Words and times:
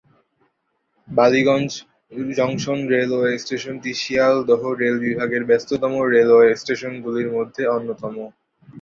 Ballygunge 1.07 1.71
junction 2.37 2.79
railway 2.93 3.31
স্টেশনটি 3.37 3.91
Sealdah 4.01 4.61
rail 4.73 4.97
বিভাগের 5.05 5.43
ব্যস্ততম 5.49 5.93
রেলওয়ে 6.13 6.49
স্টেশনগুলির 6.61 7.29
মধ্যে 7.37 7.63
অন্যতম। 7.75 8.15